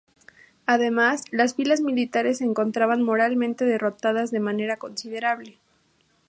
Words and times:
Además, 0.65 1.25
las 1.29 1.53
filas 1.53 1.79
militares 1.81 2.39
se 2.39 2.43
encontraban 2.45 3.03
moralmente 3.03 3.65
derrotadas 3.65 4.31
de 4.31 4.39
manera 4.39 4.77
considerable. 4.77 5.59